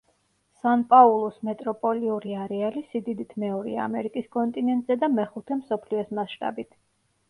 [0.61, 6.79] სან-პაულუს მეტროპოლიური არეალი სიდიდით მეორეა ამერიკის კონტინენტზე და მეხუთე მსოფლიოს მასშტაბით.